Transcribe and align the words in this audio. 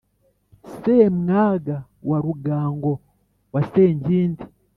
Semwaga 0.79 1.77
wa 2.09 2.17
Rugango 2.25 2.93
wa 3.53 3.61
senkindi 3.71 4.43